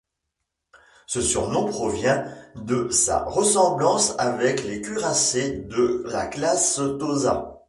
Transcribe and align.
Ce 1.05 1.21
surnom 1.21 1.67
provient 1.67 2.25
de 2.55 2.89
sa 2.89 3.21
ressemblance 3.23 4.15
avec 4.17 4.63
les 4.63 4.81
cuirassés 4.81 5.59
de 5.69 6.03
la 6.07 6.25
classe 6.25 6.77
Tosa. 6.77 7.59